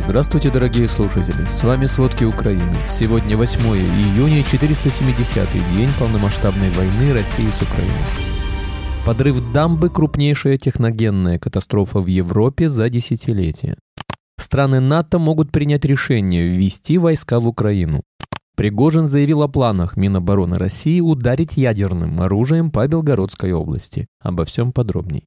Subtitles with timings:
[0.00, 1.44] Здравствуйте, дорогие слушатели!
[1.46, 2.78] С вами «Сводки Украины».
[2.86, 7.92] Сегодня 8 июня, 470-й день полномасштабной войны России с Украиной.
[9.04, 13.76] Подрыв дамбы– крупнейшая техногенная катастрофа в Европе за десятилетие.
[14.38, 18.02] Страны НАТО могут принять решение ввести войска в Украину.
[18.56, 24.06] Пригожин заявил о планах Минобороны России ударить ядерным оружием по Белгородской области.
[24.22, 25.24] Обо всем подробней.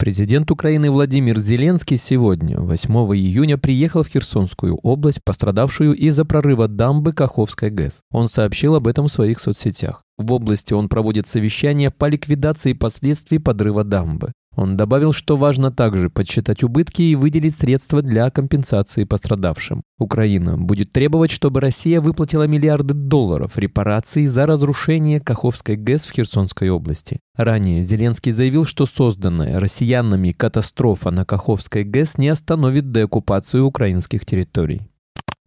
[0.00, 7.12] Президент Украины Владимир Зеленский сегодня, 8 июня, приехал в Херсонскую область, пострадавшую из-за прорыва дамбы
[7.12, 8.00] Каховской ГЭС.
[8.10, 10.02] Он сообщил об этом в своих соцсетях.
[10.16, 14.32] В области он проводит совещание по ликвидации последствий подрыва дамбы.
[14.56, 19.82] Он добавил, что важно также подсчитать убытки и выделить средства для компенсации пострадавшим.
[19.98, 26.68] Украина будет требовать, чтобы Россия выплатила миллиарды долларов репараций за разрушение Каховской ГЭС в Херсонской
[26.68, 27.20] области.
[27.36, 34.82] Ранее Зеленский заявил, что созданная россиянами катастрофа на Каховской ГЭС не остановит деоккупацию украинских территорий.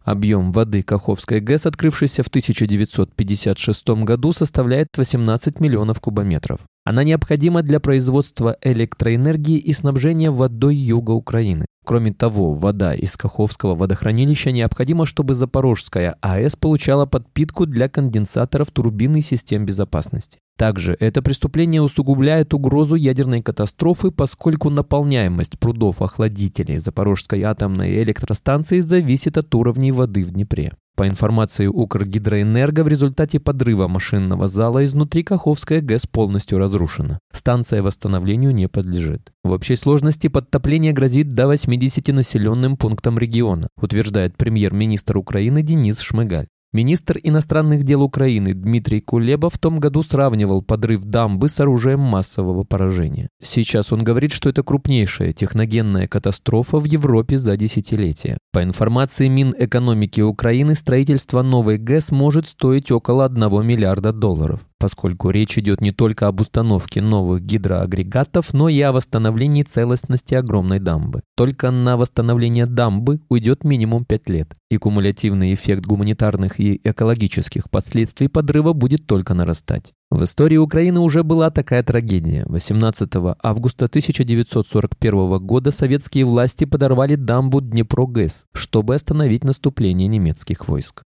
[0.04, 6.60] Объем воды Каховской ГЭС, открывшийся в 1956 году, составляет 18 миллионов кубометров.
[6.84, 11.64] Она необходима для производства электроэнергии и снабжения водой юга Украины.
[11.84, 19.16] Кроме того, вода из Каховского водохранилища необходима, чтобы Запорожская АЭС получала подпитку для конденсаторов турбин
[19.16, 20.38] и систем безопасности.
[20.56, 29.36] Также это преступление усугубляет угрозу ядерной катастрофы, поскольку наполняемость прудов охладителей Запорожской атомной электростанции зависит
[29.36, 30.72] от уровней воды в Днепре.
[30.96, 37.18] По информации Укргидроэнерго, в результате подрыва машинного зала изнутри Каховская ГЭС полностью разрушена.
[37.32, 39.32] Станция восстановлению не подлежит.
[39.42, 46.46] В общей сложности подтопление грозит до 80 населенным пунктам региона, утверждает премьер-министр Украины Денис Шмыгаль.
[46.74, 52.64] Министр иностранных дел Украины Дмитрий Кулеба в том году сравнивал подрыв дамбы с оружием массового
[52.64, 53.28] поражения.
[53.40, 58.38] Сейчас он говорит, что это крупнейшая техногенная катастрофа в Европе за десятилетия.
[58.52, 65.56] По информации Минэкономики Украины, строительство новой ГЭС может стоить около 1 миллиарда долларов поскольку речь
[65.56, 71.22] идет не только об установке новых гидроагрегатов, но и о восстановлении целостности огромной дамбы.
[71.38, 78.28] Только на восстановление дамбы уйдет минимум 5 лет, и кумулятивный эффект гуманитарных и экологических последствий
[78.28, 79.94] подрыва будет только нарастать.
[80.10, 82.44] В истории Украины уже была такая трагедия.
[82.44, 83.10] 18
[83.42, 91.04] августа 1941 года советские власти подорвали дамбу Днепрогэс, чтобы остановить наступление немецких войск.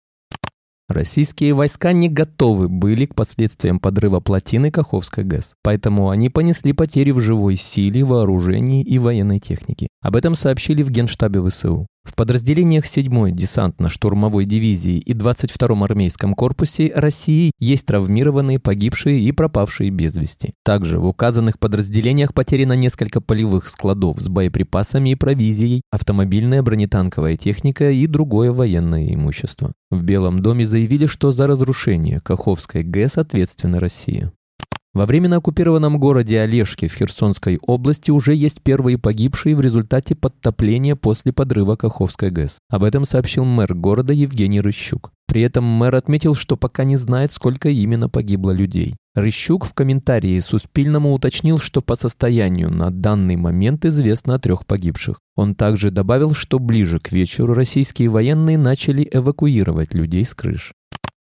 [0.87, 7.11] Российские войска не готовы были к последствиям подрыва плотины Каховской ГЭС, поэтому они понесли потери
[7.11, 9.87] в живой силе, вооружении и военной технике.
[10.01, 11.87] Об этом сообщили в Генштабе ВСУ.
[12.07, 19.89] В подразделениях 7-й десантно-штурмовой дивизии и 22-м армейском корпусе России есть травмированные, погибшие и пропавшие
[19.89, 20.53] без вести.
[20.63, 27.91] Также в указанных подразделениях потеряно несколько полевых складов с боеприпасами и провизией, автомобильная бронетанковая техника
[27.91, 29.73] и другое военное имущество.
[29.91, 34.31] В Белом доме заявили, что за разрушение Каховской ГЭС ответственна Россия.
[34.97, 40.95] Во временно оккупированном городе Олежке в Херсонской области уже есть первые погибшие в результате подтопления
[40.95, 42.57] после подрыва Каховской ГЭС.
[42.67, 45.11] Об этом сообщил мэр города Евгений Рыщук.
[45.27, 48.95] При этом мэр отметил, что пока не знает, сколько именно погибло людей.
[49.13, 55.19] Рыщук в комментарии Суспильному уточнил, что по состоянию на данный момент известно о трех погибших.
[55.35, 60.73] Он также добавил, что ближе к вечеру российские военные начали эвакуировать людей с крыш.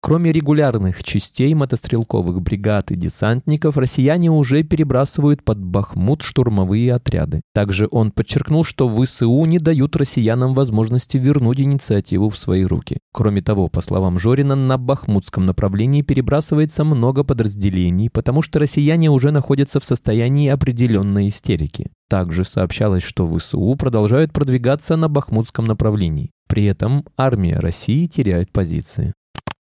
[0.02, 7.42] Кроме регулярных частей мотострелковых бригад и десантников, россияне уже перебрасывают под Бахмут штурмовые отряды.
[7.52, 12.98] Также он подчеркнул, что ВСУ не дают россиянам возможности вернуть инициативу в свои руки.
[13.12, 19.30] Кроме того, по словам Жорина, на бахмутском направлении перебрасывается много подразделений, потому что россияне уже
[19.32, 21.90] находятся в состоянии определенной истерики.
[22.08, 26.30] Также сообщалось, что ВСУ продолжают продвигаться на бахмутском направлении.
[26.48, 29.12] При этом армия России теряет позиции.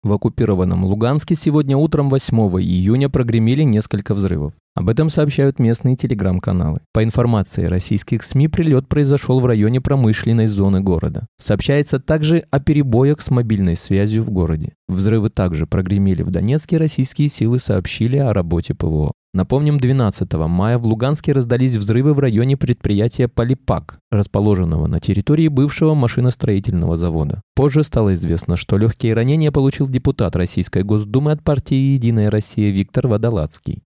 [0.03, 4.53] В оккупированном Луганске сегодня утром 8 июня прогремели несколько взрывов.
[4.75, 6.81] Об этом сообщают местные телеграм-каналы.
[6.93, 11.25] По информации российских СМИ, прилет произошел в районе промышленной зоны города.
[11.39, 14.75] Сообщается также о перебоях с мобильной связью в городе.
[14.87, 19.13] Взрывы также прогремели в Донецке, российские силы сообщили о работе ПВО.
[19.33, 25.93] Напомним, 12 мая в Луганске раздались взрывы в районе предприятия «Полипак», расположенного на территории бывшего
[25.93, 27.41] машиностроительного завода.
[27.55, 33.07] Позже стало известно, что легкие ранения получил депутат Российской Госдумы от партии «Единая Россия» Виктор
[33.07, 33.83] Водолацкий.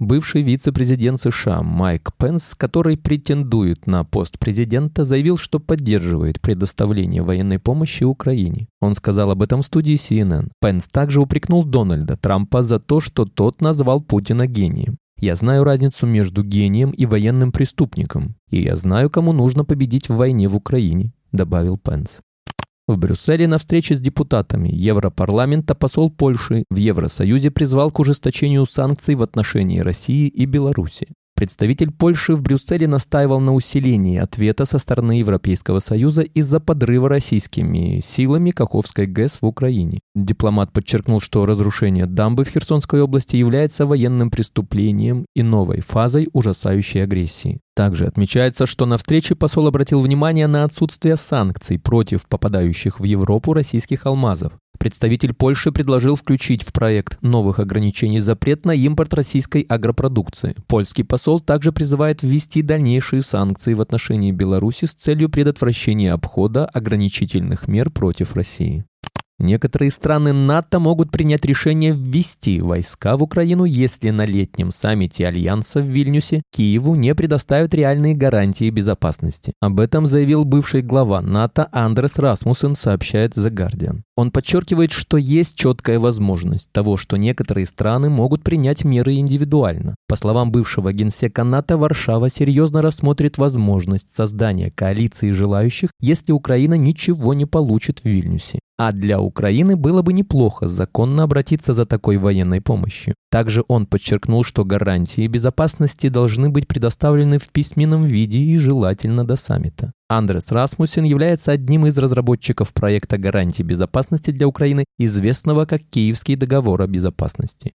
[0.00, 7.58] Бывший вице-президент США Майк Пенс, который претендует на пост президента, заявил, что поддерживает предоставление военной
[7.58, 8.68] помощи Украине.
[8.80, 10.48] Он сказал об этом в студии CNN.
[10.58, 14.96] Пенс также упрекнул Дональда Трампа за то, что тот назвал Путина гением.
[15.18, 20.16] Я знаю разницу между гением и военным преступником, и я знаю, кому нужно победить в
[20.16, 21.12] войне в Украине.
[21.30, 22.20] добавил Пенс.
[22.90, 29.14] В Брюсселе на встрече с депутатами Европарламента посол Польши в Евросоюзе призвал к ужесточению санкций
[29.14, 31.06] в отношении России и Беларуси.
[31.36, 38.00] Представитель Польши в Брюсселе настаивал на усилении ответа со стороны Европейского Союза из-за подрыва российскими
[38.00, 40.00] силами Каховской ГЭС в Украине.
[40.16, 47.04] Дипломат подчеркнул, что разрушение дамбы в Херсонской области является военным преступлением и новой фазой ужасающей
[47.04, 47.60] агрессии.
[47.80, 53.54] Также отмечается, что на встрече посол обратил внимание на отсутствие санкций против попадающих в Европу
[53.54, 54.52] российских алмазов.
[54.78, 60.56] Представитель Польши предложил включить в проект новых ограничений запрет на импорт российской агропродукции.
[60.68, 67.66] Польский посол также призывает ввести дальнейшие санкции в отношении Беларуси с целью предотвращения обхода ограничительных
[67.66, 68.84] мер против России.
[69.40, 75.80] Некоторые страны НАТО могут принять решение ввести войска в Украину, если на летнем саммите Альянса
[75.80, 79.54] в Вильнюсе Киеву не предоставят реальные гарантии безопасности.
[79.62, 84.00] Об этом заявил бывший глава НАТО Андрес Расмуссен, сообщает The Guardian.
[84.14, 89.94] Он подчеркивает, что есть четкая возможность того, что некоторые страны могут принять меры индивидуально.
[90.06, 97.32] По словам бывшего генсека НАТО, Варшава серьезно рассмотрит возможность создания коалиции желающих, если Украина ничего
[97.32, 98.58] не получит в Вильнюсе.
[98.82, 103.14] А для Украины было бы неплохо законно обратиться за такой военной помощью.
[103.30, 109.36] Также он подчеркнул, что гарантии безопасности должны быть предоставлены в письменном виде и желательно до
[109.36, 109.92] саммита.
[110.08, 116.80] Андрес Расмусен является одним из разработчиков проекта гарантий безопасности для Украины, известного как Киевский договор
[116.80, 117.74] о безопасности.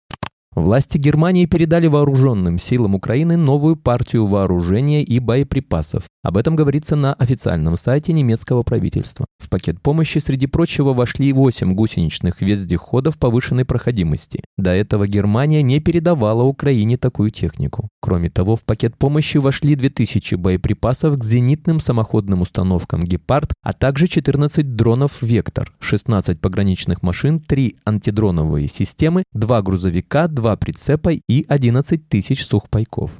[0.55, 6.03] Власти Германии передали вооруженным силам Украины новую партию вооружения и боеприпасов.
[6.21, 9.25] Об этом говорится на официальном сайте немецкого правительства.
[9.39, 14.43] В пакет помощи, среди прочего, вошли 8 гусеничных вездеходов повышенной проходимости.
[14.57, 17.89] До этого Германия не передавала Украине такую технику.
[17.99, 24.07] Кроме того, в пакет помощи вошли 2000 боеприпасов к зенитным самоходным установкам «Гепард», а также
[24.07, 31.45] 14 дронов «Вектор», 16 пограничных машин, 3 антидроновые системы, 2 грузовика, 2 два прицепа и
[31.47, 33.11] 11 тысяч сухпайков.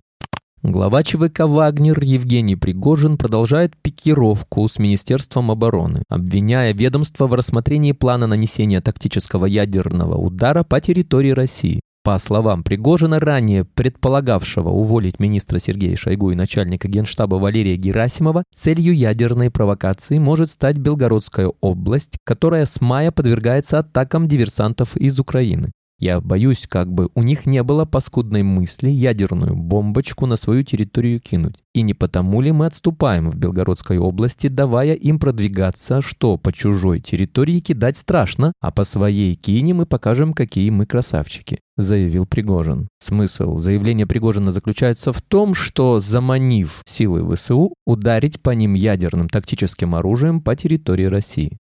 [0.61, 8.27] Глава ЧВК «Вагнер» Евгений Пригожин продолжает пикировку с Министерством обороны, обвиняя ведомство в рассмотрении плана
[8.27, 11.79] нанесения тактического ядерного удара по территории России.
[12.03, 18.93] По словам Пригожина, ранее предполагавшего уволить министра Сергея Шойгу и начальника генштаба Валерия Герасимова, целью
[18.93, 25.71] ядерной провокации может стать Белгородская область, которая с мая подвергается атакам диверсантов из Украины.
[26.03, 31.21] Я боюсь, как бы у них не было паскудной мысли ядерную бомбочку на свою территорию
[31.21, 31.55] кинуть.
[31.73, 36.99] И не потому ли мы отступаем в Белгородской области, давая им продвигаться, что по чужой
[36.99, 42.89] территории кидать страшно, а по своей кинем и покажем, какие мы красавчики, заявил Пригожин.
[42.99, 49.95] Смысл заявления Пригожина заключается в том, что, заманив силы ВСУ, ударить по ним ядерным тактическим
[49.95, 51.59] оружием по территории России.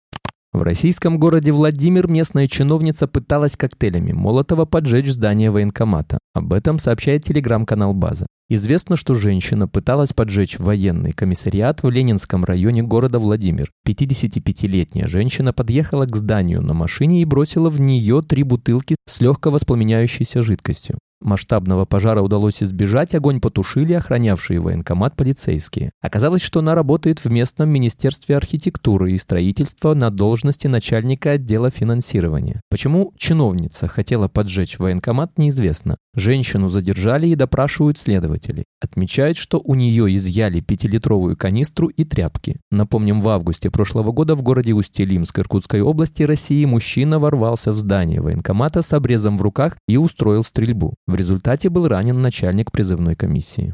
[0.52, 6.18] В российском городе Владимир местная чиновница пыталась коктейлями Молотова поджечь здание военкомата.
[6.34, 8.26] Об этом сообщает телеграм-канал «База».
[8.50, 13.70] Известно, что женщина пыталась поджечь военный комиссариат в Ленинском районе города Владимир.
[13.88, 19.52] 55-летняя женщина подъехала к зданию на машине и бросила в нее три бутылки с легко
[19.52, 20.98] воспламеняющейся жидкостью.
[21.22, 25.92] Масштабного пожара удалось избежать, огонь потушили охранявшие военкомат полицейские.
[26.02, 32.62] Оказалось, что она работает в местном Министерстве архитектуры и строительства на должности начальника отдела финансирования.
[32.70, 35.98] Почему чиновница хотела поджечь военкомат, неизвестно.
[36.16, 38.64] Женщину задержали и допрашивают следователи.
[38.82, 42.62] Отмечают, что у нее изъяли пятилитровую канистру и тряпки.
[42.72, 48.22] Напомним, в августе прошлого года в городе Усть-Илимск Иркутской области России мужчина ворвался в здание
[48.22, 50.96] военкомата с обрезом в руках и устроил стрельбу.
[51.08, 53.74] В результате был ранен начальник призывной комиссии.